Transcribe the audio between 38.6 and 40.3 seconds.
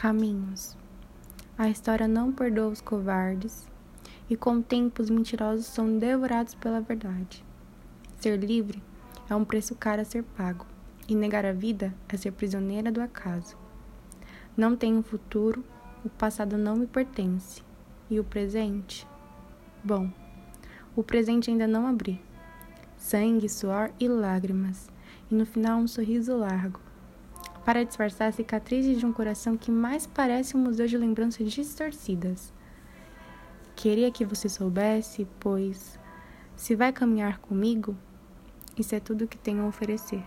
isso é tudo que tenho a oferecer.